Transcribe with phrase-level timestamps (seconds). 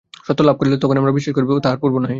[0.27, 2.09] সত্য লাভ করিলে তখনই আমরা বিশ্বাস করিব, তাহার পূর্বে নহে।